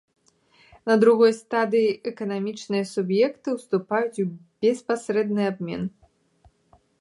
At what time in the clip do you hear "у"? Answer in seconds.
4.25-4.27